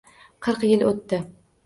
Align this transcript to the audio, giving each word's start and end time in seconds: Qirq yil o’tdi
Qirq 0.47 0.63
yil 0.69 0.85
o’tdi 0.93 1.19